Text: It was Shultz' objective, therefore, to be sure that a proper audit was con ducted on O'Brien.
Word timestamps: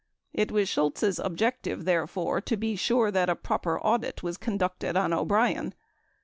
It 0.33 0.51
was 0.51 0.67
Shultz' 0.67 1.19
objective, 1.19 1.85
therefore, 1.85 2.41
to 2.41 2.57
be 2.57 2.75
sure 2.75 3.11
that 3.11 3.29
a 3.29 3.35
proper 3.35 3.79
audit 3.79 4.23
was 4.23 4.35
con 4.35 4.57
ducted 4.57 4.99
on 4.99 5.13
O'Brien. 5.13 5.75